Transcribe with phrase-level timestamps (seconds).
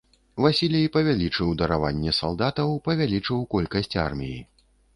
[0.45, 4.39] Васілій павялічыў дараванне салдатаў, павялічыў колькасць арміі.